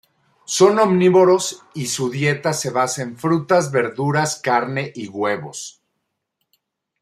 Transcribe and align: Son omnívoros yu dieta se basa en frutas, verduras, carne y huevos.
Son 0.53 0.75
omnívoros 0.85 1.45
yu 1.91 2.05
dieta 2.15 2.53
se 2.53 2.71
basa 2.77 3.03
en 3.03 3.11
frutas, 3.23 3.71
verduras, 3.71 4.39
carne 4.47 4.91
y 4.95 5.07
huevos. 5.07 5.59